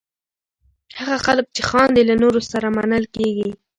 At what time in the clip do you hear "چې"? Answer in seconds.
1.55-1.61